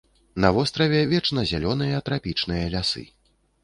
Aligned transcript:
На 0.45 0.49
востраве 0.55 1.01
вечназялёныя 1.13 2.03
трапічныя 2.11 2.65
лясы. 2.77 3.11